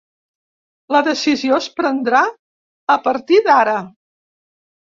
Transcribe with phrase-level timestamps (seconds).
[0.95, 2.23] La decisió es prendrà
[2.95, 3.77] a partir d’ara.